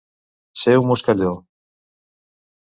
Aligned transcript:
Ser 0.61 0.73
un 0.83 0.89
moscalló. 0.93 1.35